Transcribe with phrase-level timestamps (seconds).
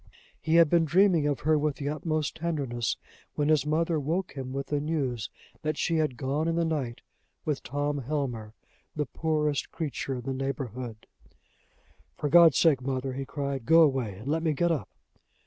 [0.39, 2.97] He had been dreaming of her with the utmost tenderness,
[3.35, 5.29] when his mother woke him with the news
[5.61, 7.01] that she had gone in the night
[7.45, 8.55] with Tom Helmer,
[8.95, 11.05] the poorest creature in the neighborhood.
[12.17, 14.89] "For God's sake, mother," he cried, "go away, and let me get up!"